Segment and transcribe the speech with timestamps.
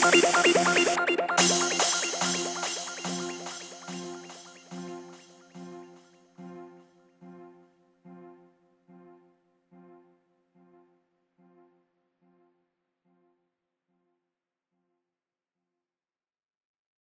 [0.00, 0.10] ピッ
[0.44, 1.17] ピッピッ。